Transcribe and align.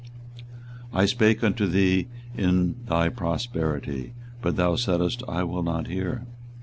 24:022:021 0.93 0.99
I 0.99 1.05
spake 1.05 1.43
unto 1.43 1.67
thee 1.67 2.07
in 2.35 2.75
thy 2.87 3.07
prosperity; 3.09 4.13
but 4.41 4.55
thou 4.55 4.73
saidst, 4.75 5.21
I 5.27 5.43
will 5.43 5.61
not 5.61 5.89
hear. 5.89 6.25